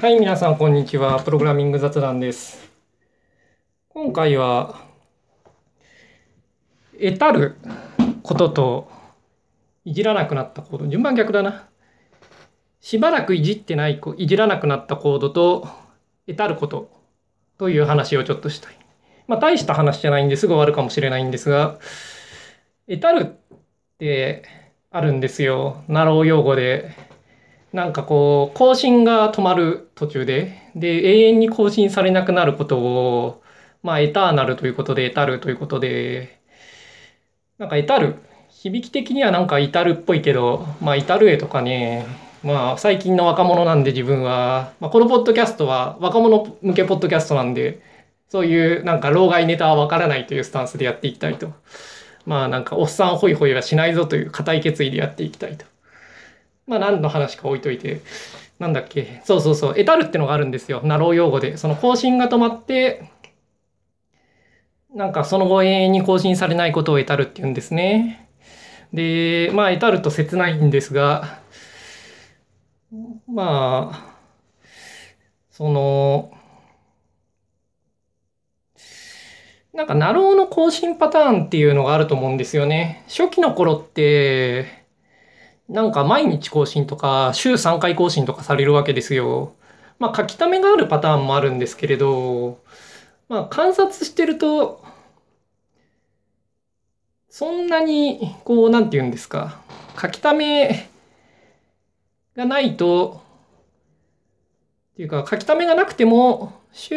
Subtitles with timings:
[0.00, 1.22] はい、皆さん、こんにちは。
[1.22, 2.72] プログラミング雑談です。
[3.90, 4.80] 今回は、
[6.98, 7.56] 得たる
[8.22, 8.90] ことと、
[9.84, 10.86] いじらなくなったコード。
[10.86, 11.68] 順番逆だな。
[12.80, 15.68] しばらくいじってない、いじらなくなったコードと、
[16.26, 16.90] 得たること
[17.58, 18.78] という話をちょっとしたい。
[19.26, 21.78] まあ、大した話じゃないんですぐ終わるかもしれないんですが、
[22.88, 23.58] 得たるっ
[23.98, 24.44] て
[24.90, 25.84] あるんですよ。
[25.88, 27.09] ナロー用語で。
[27.72, 33.42] なんかこう、更新が止まる途中で、で、永遠に更新されなくなることを、
[33.82, 36.40] まあ、エターナルということで、エタルということで、
[37.58, 38.16] なんかエタル、
[38.48, 42.06] 響き的にはなんか至るっぽいけど、まあ、至る絵とかね、
[42.42, 47.80] まあ、最近の若者なんで自分は、まあ、このポッドキャストは若者向けポッドキャストなんで、
[48.28, 51.52] そういうなんか老害ネタはわからないというスタンスでやっていきたいと。
[52.26, 55.69] まあなんかおっさんホイホイはしないぞという固い決意でやっていきたいと。
[56.70, 58.00] まあ何の話か置いといて、
[58.58, 60.80] なんだっけ、そうそうそう、エタるってのがあるんですよ。
[60.84, 61.56] なろう用語で。
[61.56, 63.10] その更新が止まって、
[64.94, 68.28] なんかその後永遠に更新されないことをエタるっていうんですね。
[68.92, 71.40] で、まあエタると切ないんですが、
[73.26, 74.10] まあ、
[75.50, 76.32] その、
[79.72, 83.04] なんか、なろうの更新パターンっていうのがあると思うんですよね。
[83.08, 84.79] 初期の頃って、
[85.70, 89.54] なんか毎日更新とか、週3回更新とかされるわけですよ。
[90.00, 92.60] まあ書き溜めがあるパターンもあるんですけれど、
[93.28, 94.84] まあ観察してると、
[97.28, 99.60] そんなに、こう、なんて言うんですか、
[100.00, 100.90] 書き溜め
[102.36, 103.22] がないと、
[104.94, 106.94] っていうか書き溜めがなくても、週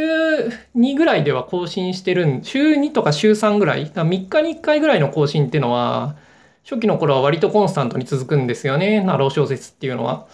[0.76, 6.16] 2ぐらいでは更新してるん、週2とか週3ぐらい、3日に1回ぐらいの更新ってのは、
[6.64, 9.02] 初期の頃は割とコンスタントに続くんですよね。
[9.02, 10.28] ナロー小説っていうのは。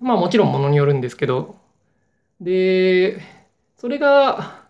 [0.00, 1.54] まあもちろんものによるんですけど。
[2.40, 3.20] で、
[3.76, 4.64] それが、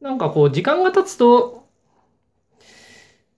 [0.00, 1.66] なんかこう時間が経つと、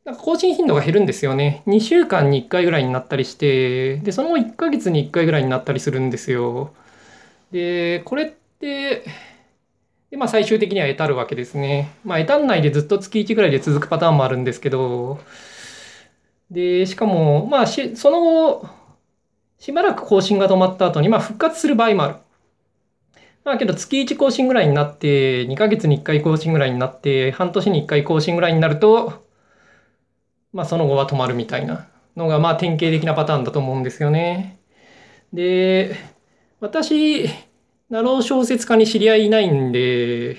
[0.05, 1.63] なんか更新頻度が減るんですよね。
[1.67, 6.73] 2週間に1回ぐらいになったりして、で、その後1ヶ月に1回ぐらいになったりするんですよ。
[7.51, 9.05] で、これって、
[10.11, 11.91] で、まあ最終的には得たるわけですね。
[12.05, 15.19] まあ得たんないでずっと月1ぐらいで続くパターンもあるんですけど、
[16.50, 18.69] で、しかも、まあし、その後、
[19.59, 22.16] しばらく更新が止まった後に、まあ、復活する場合もある。
[23.44, 29.25] まあ、けど、月1更新ぐらいになって、2ヶ月に1回更新ぐらいになって、半年に1回更新ぐらいになると、
[30.53, 34.59] まあ、その後は止まるみたいなのが、まあ、典型的なパターンだと思うんですよね。
[35.33, 35.97] で、
[36.60, 37.28] 私、
[37.89, 40.37] ナロー小説家に知り合いいないんで、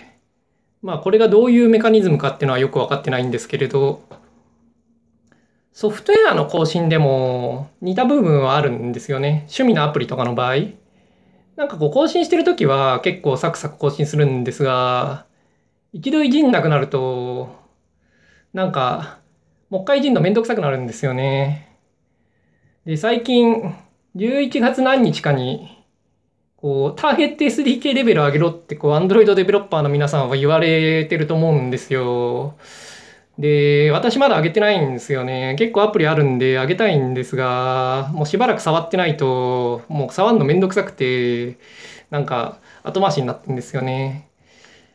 [0.81, 4.01] まあ、これがどういうメカニズムかっていうのはよくわかってないんですけれど、
[5.73, 9.45] ソフトウェアの更新でも似た部分はあるんですよね。
[9.47, 10.55] 趣味のアプリとかの場合。
[11.55, 15.25] なんかこう更新してるときは結構サクサク更新するんですが、
[15.93, 17.55] 一度いじんなくなると、
[18.53, 19.19] なんか、
[19.69, 21.77] もう一回いじんのめんどくさくなるんですよね。
[22.85, 23.73] で、最近、
[24.15, 25.83] 11月何日かに、
[26.57, 32.55] こう、ターゲット SDK レベル上げろって、こう、Android デベロッパーの皆さんは言われてると思うんですよ。
[33.41, 35.56] で、私まだ上げてないんですよね。
[35.57, 41.57] 結構アプリあるんで上げたいんですが、もうしばらく触ってないと、もう触るのめんどくさくて、
[42.12, 44.30] なんか後回しになってんですよね。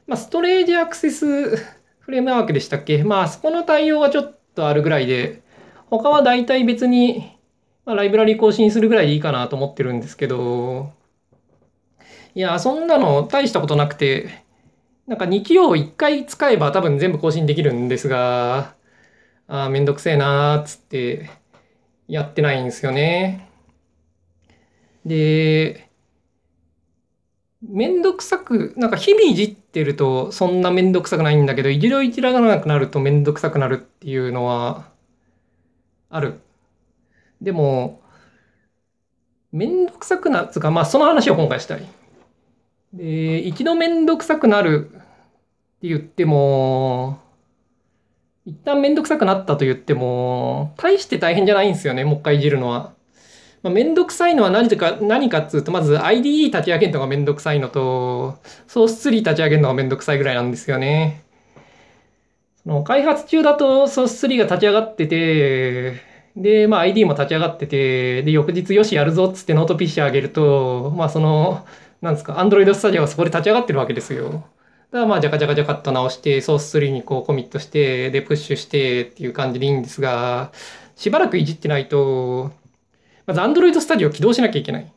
[0.06, 3.02] まあ、ストレージアクセスフレームワークでしたっけ？
[3.02, 5.42] まあ、そこの対応はちょっとあるぐらいで、
[5.90, 7.36] 他は大体別に、
[7.84, 10.92] まあ、ライブラリ更新するぐらいでいいかなと思ってるんですけど、
[12.36, 14.45] いや、そんなの大したことなくて、
[15.06, 18.74] なんか日曜1回使えば多分全部更新できるんですが、
[19.48, 21.30] あめんどくせえなーっつって
[22.08, 23.48] やってないんですよね。
[25.04, 25.88] で、
[27.62, 34.90] めんどくさく、なんか日々いじってるとそんなめんどくさくないんだけど、いじろいじらがなくなるとめんどくさくなるっていうのは
[36.10, 36.40] ある。
[37.40, 38.02] でも、
[39.52, 41.86] めんどくさくな、つか、まあその話を今回したい。
[42.92, 44.95] で、一度めんどくさくなる
[45.78, 47.20] って言っても、
[48.46, 52.94] 一旦めんどくさくなったと言っても、大して大変じゃないんですよね、もう一回いじるのは。
[53.62, 58.38] まあ、めんどくさいのは何か、何かっつうと、まず IDE 立ち上げるのがめんどくさいのと、
[58.68, 61.24] ソースツリー立ち上げるのがめんどくさいぐらいなんですよね。
[62.62, 66.00] その開発中だとソースツリーが立ち上がってて、
[66.36, 71.66] で、まあ ID も立ち上がってて、で、翌日よしやるぞっつってノート PC 上げると、まあその、
[72.02, 74.44] なんですか、Android Studio がそこで立ち上がってるわけですよ。
[74.96, 80.52] だからまあ、ジャカジャカジャカっと直して、ソース3にこうコミットして、で、プッシュしてっていう感じでいいんですが、
[80.94, 82.50] しばらくいじってないと、
[83.26, 84.90] まず Android Studio を起動しなきゃいけない。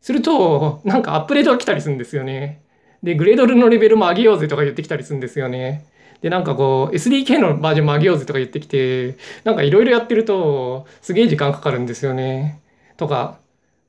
[0.00, 2.60] すると、なんかアップデートが来たりするんですよね。
[3.04, 5.84] で、グレードルのレベルも上げようぜとか言ってきたりするんですよね。
[6.20, 12.60] で、なんかこう、SDK のバージョンも上げようぜとか言ってきて、なんかいろいろやってると、すげえ時間かかるんですよね。
[12.96, 13.38] とか、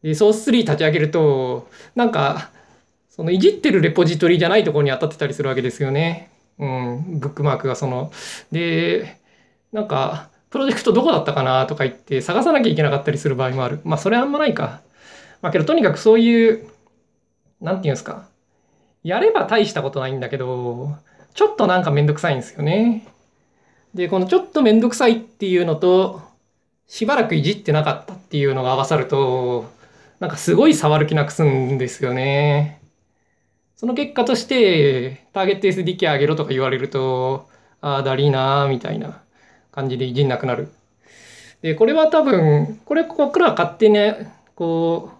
[0.03, 2.51] で、ソース3立ち上げると、なんか、
[3.09, 6.31] そのいじってるレポジトリじゃないところに当たってたりするわけですよね。
[6.57, 8.11] うん、ブックマークがその。
[8.51, 9.17] で、
[9.71, 13.81] なんか、プロジェクトどこだったかなとか言って探さなきゃいけなかったりする場合もある。
[13.83, 14.81] まあ、それあんまないか。
[15.41, 16.67] まあ、けど、とにかくそういう、
[17.61, 18.27] なんていうんですか。
[19.03, 20.95] やれば大したことないんだけど、
[21.33, 23.05] ちょっとなんかめんどくさいんですよね。
[23.93, 26.21] で、このちょっとめんどくさいっていうのと、
[26.87, 29.71] しばらくいじってなかったっていうのが合わさると、
[30.19, 32.78] なんかすごい触る気なくすんですよね。
[33.79, 37.47] その結果として、ターゲット SDK 上げろとか言われると、
[37.79, 39.21] ああ、だりーなーみたいな
[39.71, 40.67] 感じでいじんなくなる。
[41.61, 45.17] で、これは多分、これ僕ら勝手に、ね、こう、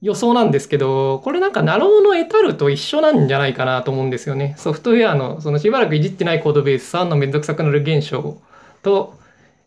[0.00, 4.54] 予想なんですけど、これなんかナローのエタルと一緒なんじゃないかなと思うんですよね。
[4.56, 8.38] ソフトウェアのそのしばらくいじってないコードベース3のめんどくさくなる現象
[8.82, 9.18] と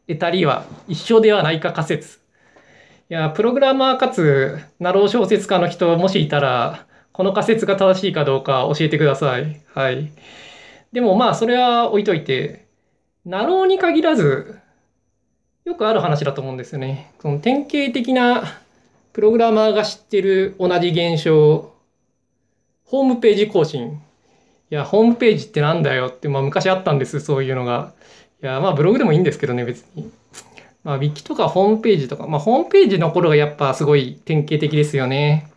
[0.08, 2.20] エタリは一緒ではないか仮説。
[3.12, 9.62] いや、プログラマーかつなろう小説家の人もしいたら、この仮説が正しいかどうか教えてください。
[9.74, 10.12] はい。
[10.92, 12.66] でもまあそれは置いといて、
[13.26, 14.60] なろうに限らず、
[15.64, 17.14] よくある話だと思うんですよね。
[17.22, 18.44] その典型的な
[19.14, 21.72] プログラマーが知ってる同じ現象、
[22.84, 24.02] ホームページ更新。
[24.72, 27.94] いや、ホームページってなんだよって、まあ昔あったんです、そういうのが。
[28.42, 30.12] いや、まあブログでもいいんですけどね、別に。
[30.84, 35.53] まあ、ウィキとかホームページとか、まあホームページの頃がやっぱすごい典型的ですよね。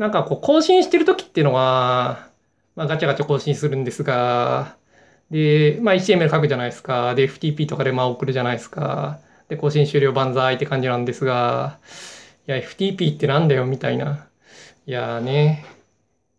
[0.00, 2.30] なんかこう更新してる時っていうのは、
[2.74, 4.76] まあガチャガチャ更新するんですが、
[5.30, 7.14] で、まあ HTML 書くじゃないですか。
[7.14, 9.20] で、FTP とかでまあ送るじゃないですか。
[9.50, 11.78] で、更新終了万歳って感じなんですが、
[12.48, 14.26] いや、FTP ってなんだよ、みたいな。
[14.86, 15.66] いやね。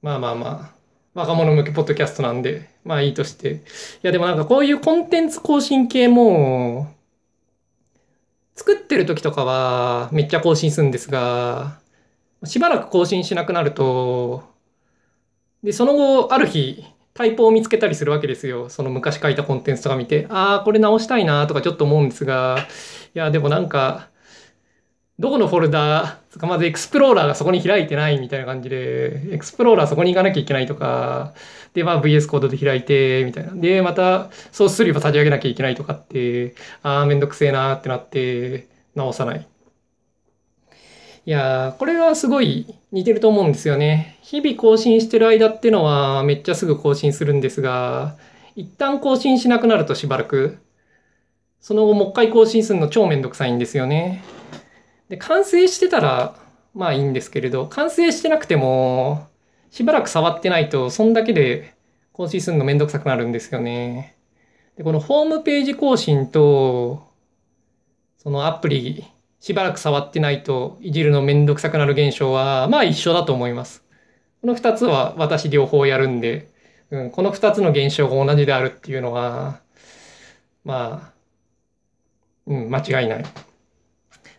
[0.02, 0.82] まあまあまあ。
[1.14, 3.52] 若者向けポッドキャストなんで、まあいいとして。
[3.54, 3.60] い
[4.02, 6.88] や、でもなんかこういうコンテンツ更新系も、
[8.56, 11.81] 作ってる時とかはめっちゃ更新するんですが、
[12.46, 14.44] しばらく更新しなくなると、
[15.64, 16.84] で、その後、ある日、
[17.14, 18.70] タイプを見つけたりするわけですよ。
[18.70, 22.58] その昔書いたコンテンツとか見て、ああ、これ直したいなとかちょっと思うんですが、
[23.14, 24.10] いや、でもなんか、
[25.20, 31.34] どこのフォルダー、かまずエクスプローラーがそこに開いてないみたいな感じで、エクスプローラーそこに行かなきゃいけないとか、
[31.74, 33.54] で、まあ VS コードで開いて、みたいな。
[33.54, 39.51] で、またソースリーを立ち上げなきゃいけないとかって、ああ、めんどくせえなってなって、直さない。
[41.26, 44.18] いやこれはすごい似てると思うんですよね。
[44.24, 48.18] 日々更新してる間っていうのはめっちゃすぐ更新するんですが、
[48.56, 50.58] 一旦更新しなくなるとしばらく、
[51.60, 54.24] その後もう一回更新するの超めんどくさいんですよね。
[55.10, 56.36] で、完成してたら、
[56.74, 59.28] まあいいんですけれど、完成してなくても、
[59.70, 61.76] しばらく触ってないと、そんだけで
[62.14, 64.16] 更新するのめんどくさくなるんですよね。
[64.76, 67.08] で、このホームページ更新と、
[68.18, 69.06] そのアプリ、
[69.42, 73.84] しばらく触ってないといじるのめんどくさくなる現象は、まあ一緒だと思います。
[74.42, 76.48] この二つは私両方やるんで、
[76.92, 79.62] うん、この二つの現象が同じであるっていうのは、
[80.64, 81.14] まあ、
[82.46, 83.26] うん、間違いない。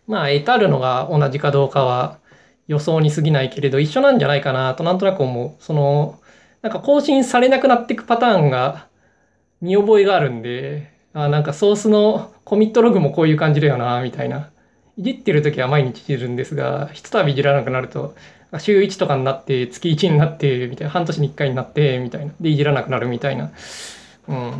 [0.07, 2.19] まあ、得たるのが同じかどうかは
[2.67, 5.61] 予想に過ぎないけれど、一緒なんじゃないかなとなんとなく思う。
[5.61, 6.19] その、
[6.61, 8.87] なんか更新されなくなっていくパターンが
[9.59, 14.52] 見覚えがあるんで、あなんかソースのコミットログもこういう感じだよな、みたいな。
[14.97, 18.15] いじってる時は毎日いじるんですが、ひとたびいじらなくなると、
[18.59, 22.33] 週1とかになって、月1になって、みたいな、半年に1回になって、みたいな。
[22.39, 23.51] で、いじらなくなるみたいな。
[24.27, 24.53] うん。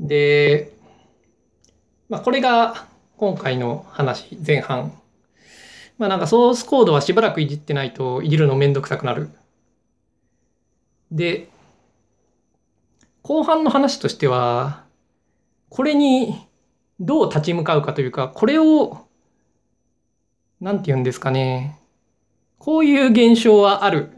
[0.00, 0.72] で、
[2.08, 4.92] まあ、これが今回の話、前半。
[5.98, 9.30] まあなんかソースコードはしばらくいじってないといじるのめんどくさくなる。
[11.10, 11.48] で、
[13.22, 14.84] 後半の話としては、
[15.68, 16.45] これに
[17.00, 19.06] どう立ち向かうかというか、これを、
[20.60, 21.78] なんて言うんですかね。
[22.58, 24.10] こういう現象はある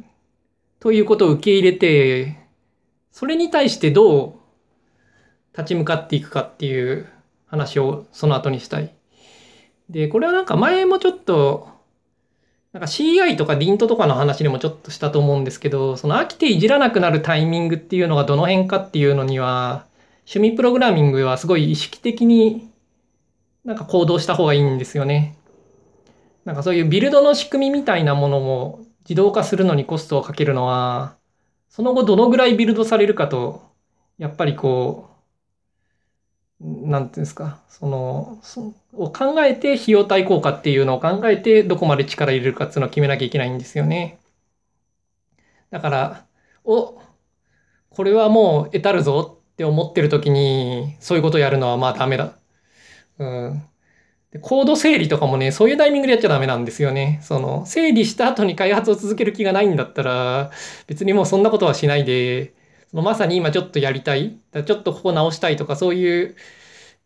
[0.81, 2.39] ということを受け入れて、
[3.11, 4.35] それに対してどう
[5.57, 7.09] 立ち向かっていくかっていう
[7.47, 8.95] 話をその後にしたい。
[9.91, 11.69] で、これはなんか前もちょっと、
[12.73, 19.87] なんか CI とか DINT とかの話でもちょっとしたと思うんですけど、その飽きていじらなくなるタイミングっていうのがどの辺かっていうのには、
[20.21, 22.68] 趣味プログラミングはすごい意識的に
[23.69, 25.37] なんか行動した方がいいんですよね。
[26.47, 31.19] なんかそういうビルドの仕組みみたいなものも自動化するのにコストをかけるのは、
[31.69, 33.61] その後どのぐらいビルドされるかと、
[34.17, 35.11] やっぱりこ
[36.63, 44.19] う、なんていうんですか、その、そを考えて費用対効果っていうのを考えてどこまで力入れるかっていうのを決めなきゃいけないんですよね。
[45.69, 46.25] だから、
[46.65, 46.99] お、
[47.91, 52.38] これはもう得たるぞって思ってる時にそういうことをやるのはまあダメだ。
[53.19, 53.63] うん。
[54.33, 57.21] でコード整理とかもね、そういうタイミングでやっちゃダメなんですよね。
[57.23, 60.51] その、整理した後に開発を続ける気がないんだったら、
[60.87, 62.55] 別にもうそんなことはしないで、
[62.91, 66.37] そのまさに今ちょっとやりたい、ちょっとここ直したいとか、そういう、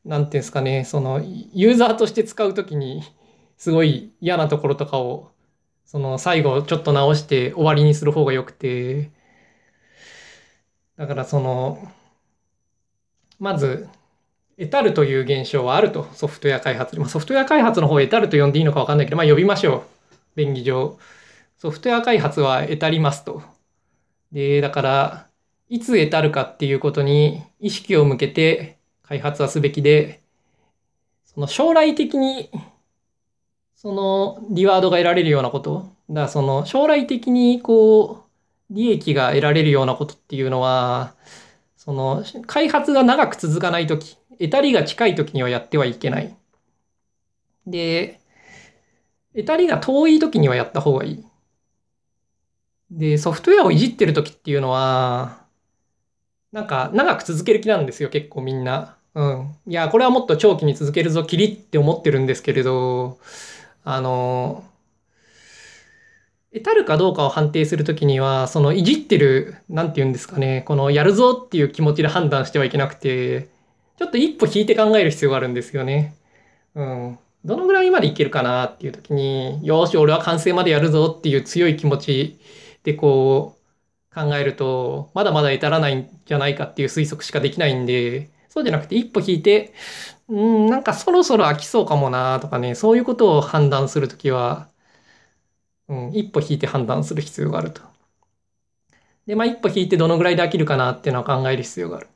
[0.05, 1.21] なんていうんですかね、その、
[1.53, 3.03] ユーザーとして使うときに、
[3.57, 5.31] すごい嫌なところとかを、
[5.85, 9.11] その、最後ちょっと直して終わりにする方がよくて、
[10.97, 11.79] だからその、
[13.39, 13.89] まず、
[14.63, 16.99] 得たるという現象はあると、ソフトウェア開発。
[16.99, 19.83] まあ、ソフトウェア開発の方を得たると呼んでいいのかわかんないけど、まあ呼びましょう。
[20.37, 20.99] 便宜上。
[21.59, 23.43] ソフトウェア開発は得たりますと。
[24.31, 25.27] で、だから、
[25.69, 30.21] いつ得たるかっていうことに意識を向けて開発はすべきで、
[31.25, 32.51] その将来的に、
[33.75, 38.25] そのリワードが得られるようなこと、だからその将来的にこ
[38.71, 41.15] う、利益が得られるようなことっていうのは、
[41.77, 46.37] その開発が長く続かないとき、得たりが近い時にはやってはいけない。
[47.67, 48.21] で、
[49.35, 51.25] 得たりが遠い時にはやった方がいい。
[52.91, 55.43] で、ソフトウェアをいじってる時っていうのは、
[56.53, 58.97] なんか長く続ける気なんですよ、結構みんな。
[59.15, 59.55] うん。
[59.67, 63.19] いや、これはもっと長期に続けるぞ、キリって思ってるんですけれど、
[63.85, 64.65] あの、
[66.53, 73.49] 得たるかどうかを判定するときには、そのいじってる、なんて言うんですかね、このやるぞっていう気持ちで判断してはいけなくて、
[74.03, 76.17] ちょっと一歩引いて考える必要があるんですよね。
[76.75, 77.19] うん。
[77.45, 82.41] どのぐらいまでいけるかなっていう時に、よし、俺は完成までやるぞっていう強い気持ち
[82.83, 83.57] でこ
[84.11, 89.73] う考えると、まだまだ至らないんじゃないかっていう推測しかできないんで、そうじゃなくて一歩引いて、
[90.29, 94.69] うん、なんかそろそろ飽きそうかもなとかね、そういうことを判断するときは、
[95.89, 97.83] うん、一歩引いて判断する必要があると。
[99.27, 102.09] で、まあ一歩引いてどのぐらいで飽きるかなっていうのは考える必要がある。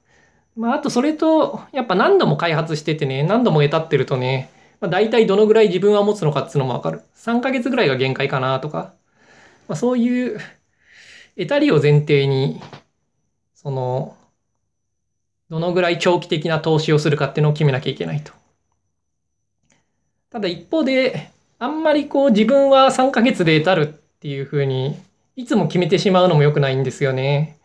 [0.56, 7.02] まあ、あとそれと、やっぱ何度も開発しててね、何度も得たってるとね、まあ、大体どのぐらい自分は持つのかっていうのもわかる。
[7.14, 8.94] 3ヶ月ぐらいが限界かなとか、
[9.68, 10.40] まあ、そういう
[11.36, 12.60] 得たりを前提に、
[13.54, 14.16] その、
[15.50, 18.32] どのぐらい長期的な投資をするかっていうのを決めなきゃいけないと。
[20.30, 24.96] ただ一方で、あんまりこう自分は3ヶ月で得たるっていうふうに、
[25.36, 27.58] いつも決めてしまうのも良くないんですよね。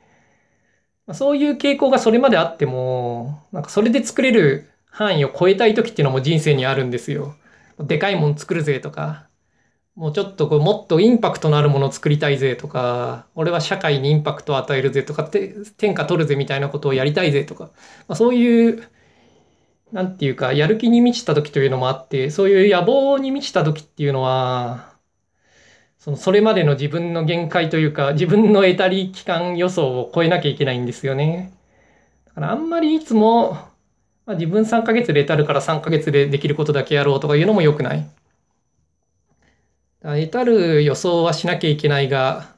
[1.13, 7.35] そういう傾向がそれまであっても、なんかそれで作れる範囲を超えたい時っていうのも人生にあるんですよ。
[7.79, 9.27] でかいもん作るぜとか、
[9.95, 18.89] もうちょっとこうもっとインパクトのあるものを作りたいぜとか、俺は社会にインパクトを与えるぜとかって、天下取るぜみたいなことをやりたいぜとか、まあ、そういう、
[19.91, 24.90] なんていうか、やる気に満ちた時というのもあって、そういう野望に満ちた時っていうのは、
[26.01, 31.53] そのそれまでの自分の限界というか、自分の得たり期間予想を超えなきゃいけないんですよね。
[32.25, 33.51] だからあんまりいつも、
[34.25, 38.09] まあ、自分3ヶ月で得たるから3ヶ月でできることだけやろうとかいうのも良くない。
[40.01, 42.55] 得たる予想はしなきゃいけないが、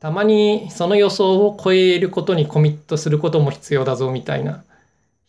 [0.00, 4.64] たまにその予想を超えることにコミットすることも必要だぞみたいな。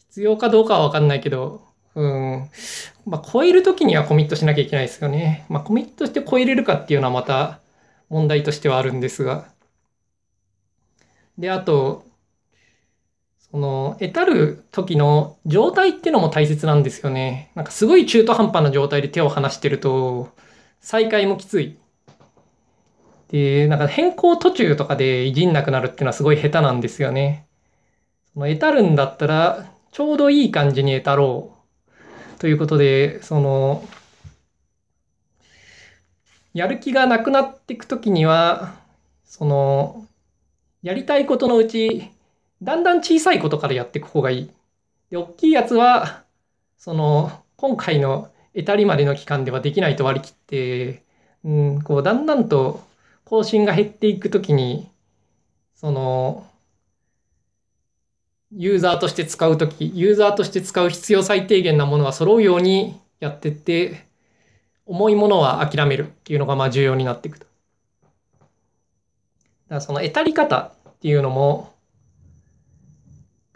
[0.10, 1.62] 必要かどうかはわかんないけど、
[1.94, 2.50] うん。
[3.06, 5.46] まあ、超えるときにはコミットしなきゃいけないですよね。
[5.48, 7.60] まあ、コミットして超えれるかっていうのはまた
[8.10, 9.48] 問題としてはあるんですが。
[11.38, 12.04] で、あと、
[13.52, 17.52] その、得たる時の状態っていうのも大切なんですよね。
[17.56, 20.30] なんかすごい中途半端な状態で手を離してると、
[20.80, 21.78] 再開もきつい。
[23.30, 27.46] で、なんか変更途中とかでいじんなくなるっていうのはすごい下手なんですよね。
[28.34, 31.55] その得たるんだったら、ちょうどいい感じに得たろう
[32.40, 33.88] ということで、その、
[36.54, 38.76] やる気がなくなっていくときには、
[39.26, 40.08] その、
[40.82, 42.12] やりたいことのうち、
[42.62, 44.52] だんだん小さいことからやっていく方がいい。
[45.10, 46.24] で、大きいやつは、
[46.78, 51.04] その、今回の得たりまでの期間ではできないと割り切って、
[51.44, 52.84] うん、こう、だんだんと
[53.26, 54.90] 更新が減っていくときに、
[55.76, 56.48] その、
[58.58, 64.06] ユーザーとして使うとき、ユーザーとして使う必要最低限なものが揃うようにやってって、
[64.86, 67.46] 重いものは諦めるっていうのがまあ重要になっていくと。
[67.46, 67.50] だ
[69.70, 71.74] からその得たり方っていうのも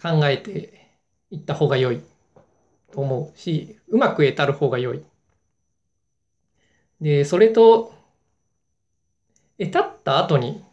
[0.02, 0.90] 考えて
[1.32, 2.02] いった方が良い
[2.92, 5.04] と思うし、うまく得たる方が良い。
[7.00, 7.94] で、それと、
[9.58, 10.64] 得たった後に、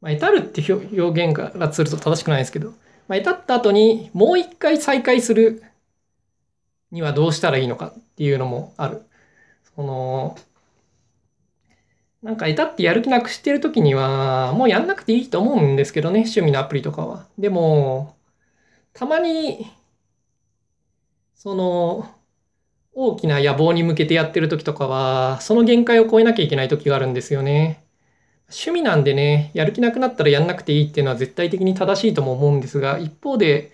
[0.00, 2.72] まあ、得たるって表現がすると正しくないですけど、
[3.10, 5.64] まあ、得たった後にもう一回再開する
[6.92, 9.02] にはどうしたらいいのかっていうのもある。
[9.74, 10.36] その、
[12.22, 17.26] なんか得たってやる気なくしてる時には、もうやんなくていいと思うんですけどね、趣味のアプリとかは。
[17.36, 18.16] でも、
[18.94, 19.66] たまに、
[21.34, 22.08] その、
[22.94, 27.84] 大きな野望に向けてやってる時とかは、その限界を超えなきゃいけない時があるんですよね。
[28.50, 33.72] 趣味なんでね、やる気なくなったらやんなくていいっていうのは絶対的に正しいとも思うんですが、一方で、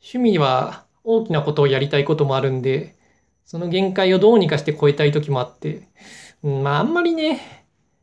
[0.00, 2.94] 趣味は大きなことをやりたいこともあるんで、
[3.44, 5.82] その限界をどうにかして超えたい時もあって、
[6.42, 7.40] うん、まああんまりね、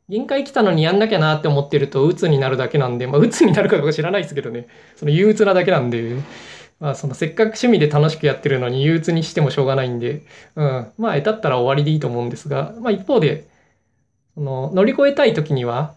[0.09, 6.17] 限界来たのにやんなきゃなって思ってると鬱になるだけなんで、まあ鬱になるかどうか知らないですけどね、その憂鬱なだけなんで、
[6.79, 10.23] まあそのせっかく趣味で楽しくやってるのに憂鬱にしてもしょうがないんで、
[10.55, 13.47] うん、まあ得たったら終わりでいいと思うんですが、まあ一方で、
[14.35, 15.95] その乗り越えたい時には、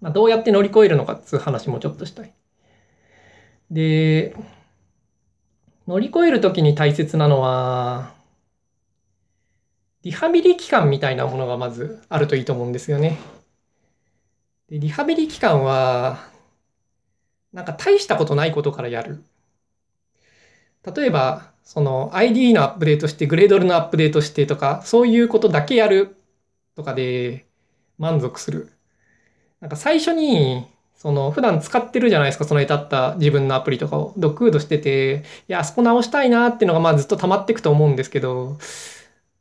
[0.00, 2.32] まあ、どうやって乗り越えるのかっていう話もちょっとしたい。
[3.70, 4.34] で、
[5.86, 8.12] 乗り越える時に大切なのは、
[10.02, 13.18] リハビリ期間みたいなものがまずあるといいと思うんですよね。
[14.68, 16.30] でリハビリ期間は、
[17.52, 19.22] なんか大したことないことからやる。
[20.94, 26.16] 例えば、その ID のアップデートして、グレードルのアップデートしてとか、そういうことだけやる
[26.80, 27.46] とかで
[27.98, 28.72] 満足する。
[29.60, 34.14] なんか最初に、その普段使ってるじゃないですか、その得たった自分のアプリとかを。
[34.16, 38.58] ドッグードしてて、いや、あそこ直したいなっていうのがまあずっと溜まっていくと思うんですけど、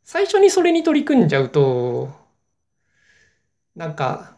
[0.03, 2.09] 最初にそれに取り組んじゃうと、
[3.75, 4.35] なんか、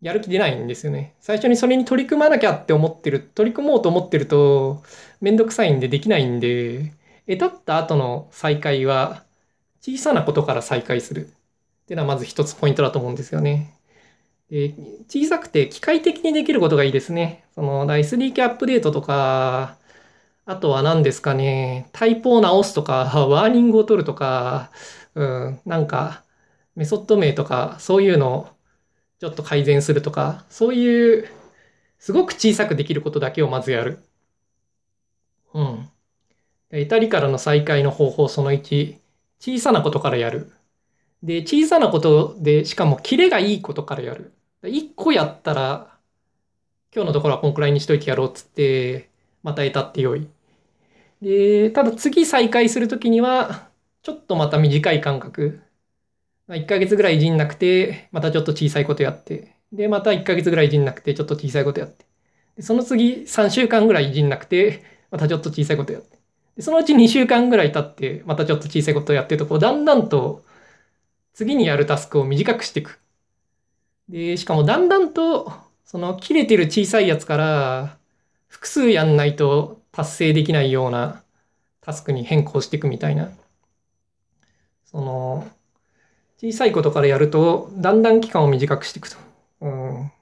[0.00, 1.14] やる気出ないんですよね。
[1.20, 4.82] 最初にそれに取り組まなきゃって思ってる、取り組もうと思ってると、
[5.20, 6.92] めんどくさいんでできないんで、
[7.28, 9.24] 得たった後の再開は、
[9.80, 11.30] 小さなことから再開する。
[11.82, 13.74] っていうのはまず一つポイントだと思うんですよね。
[14.50, 14.74] で
[15.08, 17.44] 小さくて機械的にできることがいいですね。
[17.54, 19.78] その SDK アップデートとか、
[20.44, 24.70] あとは何ですかね、タイプを直すとか、 ワーニングを取るとか、
[25.14, 26.24] うん、なんか
[26.76, 28.48] メソッド名とか、そういうのを
[29.20, 31.28] ちょっと改善するとか、そういう
[31.98, 34.00] すごく小さくできることだけをまずやる。
[35.54, 35.88] うん。
[36.72, 38.98] イタリからの再開の方法その1、
[39.38, 40.52] 小さなことからやる。
[41.22, 44.32] で、小さなことで、しかもキレがいいことからやる。
[44.64, 45.98] 1個やったら、
[46.94, 49.10] 今日のところはこんくらいにしといてやろうっつって、
[49.42, 50.28] また得たってよい。
[51.22, 53.70] で、ただ次再開するときには、
[54.02, 55.62] ちょっとまた短い間隔。
[56.50, 59.56] 1ヶ月ぐらいいじんなくて、またちょっと小さいことやって。
[59.72, 62.06] で、また1ヶ月ぐらいいじんなくて、ちょっと小さいことやって。
[62.56, 66.18] でその次3週間ぐらいいじんなくて、またちょっと小さいことやって。
[66.56, 70.44] でそのうち2週間ぐらい経って、またちょっと小さいことやってと、こう、だんだんと、
[71.32, 73.00] 次にやるタスクを短くしていく。
[74.08, 75.52] で、しかもだんだんと、
[75.84, 77.98] その切れてる小さいやつから、
[78.48, 81.22] 複数やんないと達成できないような
[81.80, 83.30] タスクに変更していくみたいな。
[84.84, 85.48] その、
[86.38, 89.16] 小さいことからやると、だんだん期間を短くしていくと。
[89.60, 90.12] うん。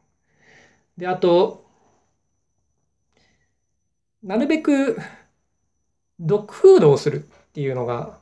[0.97, 1.65] で、あと、
[4.23, 4.99] なるべく、
[6.21, 8.19] ドッグフードをするっていうのが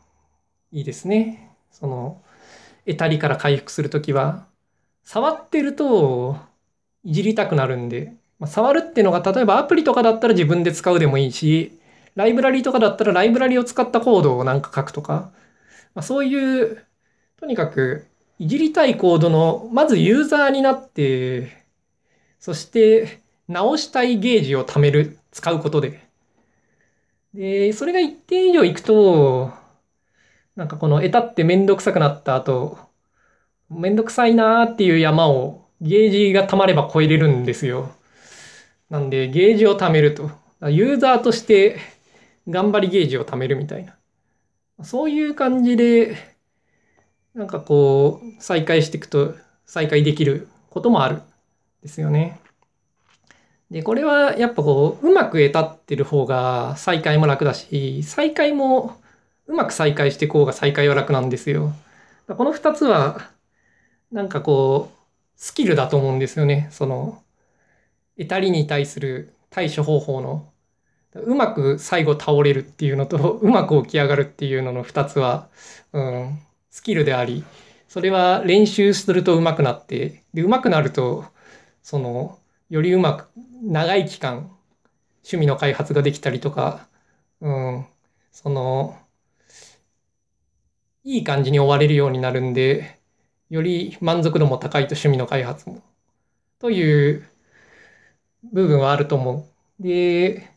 [0.72, 1.56] いいですね。
[1.70, 2.22] その、
[2.94, 4.46] たりから回復するときは、
[5.04, 6.36] 触ってると、
[7.04, 11.78] いじりたくなるんで、まあ、触るっていうのが、例えばアプリとかだったら自分で使うでもいいし、
[12.14, 15.30] ライブラリとかだったらライブラリを使ったコードをなんか書くとか、
[15.94, 16.84] まあ、そういう、
[17.38, 18.06] とにかく、
[18.38, 21.64] いじりたいコードの、まずユーザーになって、
[22.40, 26.00] そして、直したいゲージを貯める、使うことで。
[27.34, 29.52] で、それが一定以上いくと、
[30.58, 32.78] なんかこの得たってめんどくさくなった後、
[33.70, 37.92] めんどくさいなーっていう山をゲージが溜まれば越えれるんですよ。
[38.90, 40.32] なんで、ゲージを貯めると。
[40.68, 41.76] ユーザーとして
[42.48, 43.94] 頑張りゲージを貯めるみたいな。
[44.82, 46.16] そういう感じで、
[47.34, 51.22] なんかこう、再開していくと、再開できることもある。
[51.82, 52.40] ですよね。
[53.70, 58.96] で、これはやっぱこう、うまく得たってる方が再開も楽だし、再開も
[59.48, 61.72] うまく再開していこうが再開は楽なんですよ。
[62.28, 63.30] この二つは、
[64.12, 64.98] なんかこう、
[65.36, 66.68] スキルだと思うんですよね。
[66.70, 67.22] その、
[68.18, 70.52] 得たりに対する対処方法の
[71.14, 75.48] うまく最後倒れるっていうのと、うまく起き上がるっていうのの2つは、
[75.92, 76.38] うん、
[76.70, 77.44] スキルであり、
[77.88, 81.24] それは練習するとうまくなって、で、うまくなると、
[81.82, 83.30] その、よりうまく、
[83.62, 84.50] 長い期間、
[85.24, 86.88] 趣味の開発ができたりとか、
[87.40, 87.86] うん、
[88.30, 88.98] その、
[91.08, 92.98] いい感じに終われるようになるんで、
[93.48, 95.82] より満足度も高いと趣味の開発も。
[96.58, 97.26] という
[98.52, 99.48] 部分はあると思
[99.80, 99.82] う。
[99.82, 100.50] で、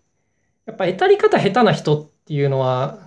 [0.66, 3.00] やっぱ得たり方下手な人っていうのは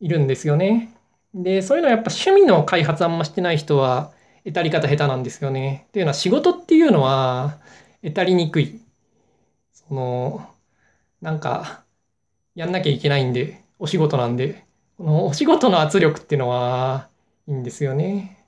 [0.00, 0.92] いるんですよね。
[1.32, 4.12] で、そういうのはやっぱ趣味の開発あんましてない人は
[4.44, 5.86] 得たり方下手なんですよね。
[5.88, 7.58] っていうのは仕事っていうのは
[8.02, 8.82] 得たりにくい。
[9.72, 10.46] その、
[11.22, 11.84] なんか、
[12.54, 14.65] やんなきゃいけないんで、お仕事なんで、
[14.96, 17.08] このお仕事の圧力っていうのは
[17.46, 18.46] いいんですよね。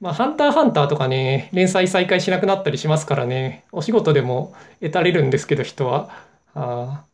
[0.00, 6.10] まあ、ハンターハンターとかね、連載再開しなくなったりしますからね、お仕事でも得たれるんですけど、人は。
[6.54, 7.06] あ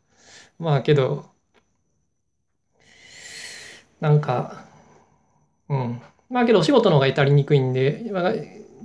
[0.58, 1.26] まあ、けど、
[4.00, 4.64] なんか、
[5.68, 6.02] うん。
[6.28, 8.32] まあけどお仕事の方が得たりにくいんで、まあ、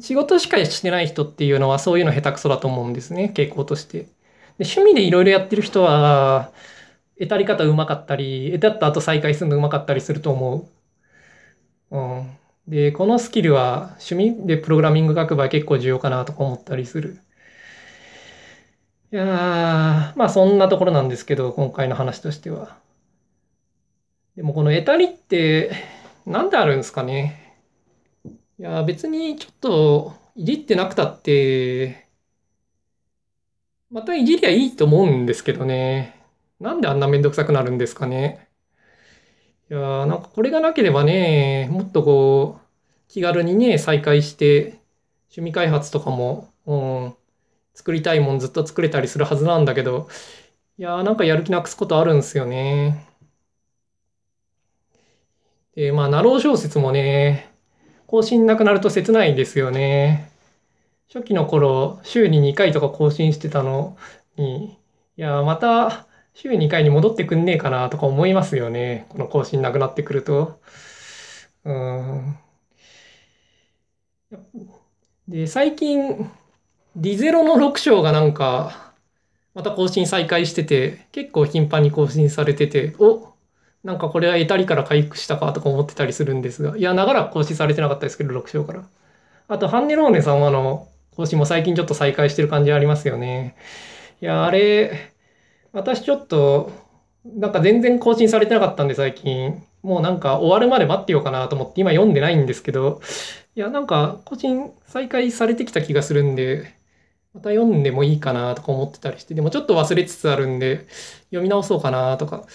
[0.02, 4.00] 仕事しかしてない人っていうのはそういうの下手くそだと思うんですね、傾向として。
[4.58, 6.52] で趣味でいろいろやってる人は、
[7.20, 10.70] 得たり方うまかったり、得たった後再開するのうまかったりすると思
[11.92, 11.98] う。
[11.98, 12.38] うん。
[12.68, 17.20] で、このスキルは趣味でプログラミング書く場合結構重要かなとか思ったりする。
[19.12, 22.78] いやー、まあそんなところなんですけど、今回の話としては。
[24.36, 25.72] でもこの得たりって
[26.26, 27.58] なんであるんですかね。
[28.58, 32.08] いや、別にちょっといじってなくたって、
[33.90, 36.25] またいじりゃいいと思うんですけどね。
[36.60, 38.50] なんであんなめんどくさくなるんですかね。
[39.70, 42.66] いやー、なんかこれがなければね、もっとこう、
[43.08, 44.80] 気軽にね、再開して、
[45.30, 47.16] 趣味開発とかも、うん、
[47.74, 50.08] 作りたいもんずっと作れたりするはずなんだけど、
[50.78, 53.08] いやー、なんかやる気なくすことあるんすよね。
[55.76, 57.52] で、まあ、ナロー小説もね、
[58.08, 60.32] 更新なくなると切ないんですよね。
[61.14, 63.98] 初期の頃、週に2回とか更新してたの
[64.38, 64.74] に、
[65.18, 69.08] いや、また、週2回に戻ってくんねえかなとか思いますよね。
[69.10, 70.60] この更新なくなってくると。
[71.64, 72.38] うん。
[75.28, 76.30] で、最近、
[76.96, 78.94] ディゼロの6章がなんか、
[79.56, 83.34] また更新再開してて、結構頻繁に更新されてて、お
[83.84, 88.84] なんかこれは得たりから回復したかとか思ってたりするんですが、いや、長らく更新されてなかったですけど、6章から。
[89.50, 93.56] あと、ハンネローネさんはあの、更新も最近ちょっと再開してる感じありますよね。
[94.22, 95.14] いや、あれ、
[95.76, 96.72] 私ちょっと、
[97.26, 99.62] なんか全然更新されてなかったんで最近。
[99.84, 103.02] もうなんか終わるまで待ってようかなと思って今読んでないんですけど、
[103.56, 106.74] いや、なんか更新再開されてきた気がするんで、
[107.36, 110.88] また読んでもいいかなとか思ってたりして、でもちょっと忘れつつあるんで、
[111.26, 112.46] 読み直そうかなとか。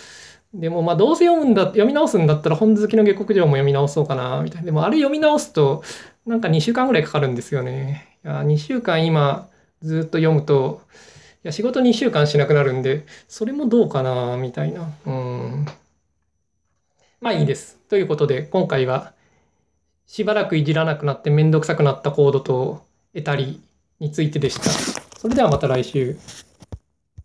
[0.52, 4.66] でもまあどうせ読むんだ、読み直すんだったら本好きの下克上も読み直そうかな、みたいな。
[4.66, 5.84] でもあれ読み直すと、
[6.26, 8.18] なんか2週間ぐらいかかるんですよね。
[8.24, 9.48] いや、2週間今
[9.82, 10.80] ずっと読むと、
[11.42, 14.90] や、仕事2週間しなくなるんで、それもどうかな、みたいな。
[15.06, 15.66] うん。
[17.20, 17.78] まあいいです。
[17.88, 19.14] ということで、今回は、
[20.06, 23.60] しばらくいじらなくなってめんどくさくなったコードと得たり
[24.00, 24.68] についてでした。
[25.18, 26.16] それではまた来週。